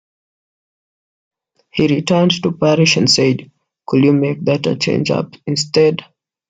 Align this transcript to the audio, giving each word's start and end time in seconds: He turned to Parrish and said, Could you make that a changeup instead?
He 1.71 2.01
turned 2.01 2.41
to 2.41 2.53
Parrish 2.53 2.97
and 2.97 3.07
said, 3.07 3.51
Could 3.85 4.03
you 4.03 4.13
make 4.13 4.43
that 4.45 4.65
a 4.65 4.75
changeup 4.75 5.39
instead? 5.45 6.03